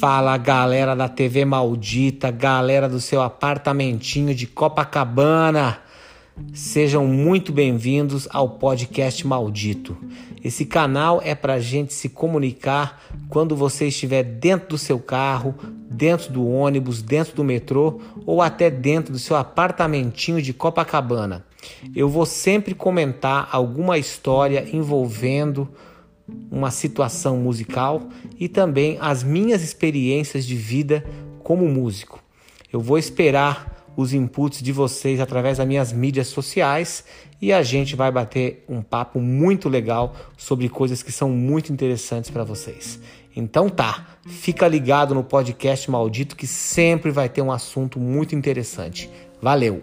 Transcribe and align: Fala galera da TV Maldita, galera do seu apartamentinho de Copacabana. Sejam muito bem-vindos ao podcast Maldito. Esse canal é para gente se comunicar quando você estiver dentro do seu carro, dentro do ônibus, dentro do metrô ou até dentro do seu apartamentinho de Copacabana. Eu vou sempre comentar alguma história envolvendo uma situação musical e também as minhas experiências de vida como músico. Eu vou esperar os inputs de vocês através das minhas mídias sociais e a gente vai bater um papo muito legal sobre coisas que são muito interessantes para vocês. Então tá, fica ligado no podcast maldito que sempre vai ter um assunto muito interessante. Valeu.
Fala 0.00 0.36
galera 0.36 0.94
da 0.94 1.08
TV 1.08 1.46
Maldita, 1.46 2.30
galera 2.30 2.86
do 2.86 3.00
seu 3.00 3.22
apartamentinho 3.22 4.34
de 4.34 4.46
Copacabana. 4.46 5.78
Sejam 6.52 7.06
muito 7.06 7.50
bem-vindos 7.50 8.28
ao 8.30 8.50
podcast 8.50 9.26
Maldito. 9.26 9.96
Esse 10.44 10.66
canal 10.66 11.22
é 11.24 11.34
para 11.34 11.58
gente 11.58 11.94
se 11.94 12.10
comunicar 12.10 13.00
quando 13.30 13.56
você 13.56 13.86
estiver 13.86 14.22
dentro 14.22 14.68
do 14.68 14.78
seu 14.78 14.98
carro, 14.98 15.54
dentro 15.90 16.30
do 16.30 16.46
ônibus, 16.46 17.00
dentro 17.00 17.34
do 17.34 17.42
metrô 17.42 17.98
ou 18.26 18.42
até 18.42 18.68
dentro 18.68 19.14
do 19.14 19.18
seu 19.18 19.34
apartamentinho 19.34 20.42
de 20.42 20.52
Copacabana. 20.52 21.42
Eu 21.94 22.10
vou 22.10 22.26
sempre 22.26 22.74
comentar 22.74 23.48
alguma 23.50 23.96
história 23.96 24.68
envolvendo 24.70 25.66
uma 26.50 26.70
situação 26.70 27.36
musical 27.38 28.08
e 28.38 28.48
também 28.48 28.98
as 29.00 29.22
minhas 29.22 29.62
experiências 29.62 30.44
de 30.44 30.56
vida 30.56 31.04
como 31.42 31.68
músico. 31.68 32.22
Eu 32.72 32.80
vou 32.80 32.98
esperar 32.98 33.76
os 33.96 34.12
inputs 34.12 34.62
de 34.62 34.72
vocês 34.72 35.20
através 35.20 35.58
das 35.58 35.66
minhas 35.66 35.92
mídias 35.92 36.26
sociais 36.26 37.04
e 37.40 37.52
a 37.52 37.62
gente 37.62 37.96
vai 37.96 38.10
bater 38.10 38.64
um 38.68 38.82
papo 38.82 39.20
muito 39.20 39.68
legal 39.68 40.14
sobre 40.36 40.68
coisas 40.68 41.02
que 41.02 41.10
são 41.10 41.30
muito 41.30 41.72
interessantes 41.72 42.30
para 42.30 42.44
vocês. 42.44 43.00
Então 43.34 43.68
tá, 43.68 44.18
fica 44.26 44.66
ligado 44.68 45.14
no 45.14 45.24
podcast 45.24 45.90
maldito 45.90 46.36
que 46.36 46.46
sempre 46.46 47.10
vai 47.10 47.28
ter 47.28 47.42
um 47.42 47.52
assunto 47.52 47.98
muito 47.98 48.34
interessante. 48.34 49.10
Valeu. 49.40 49.82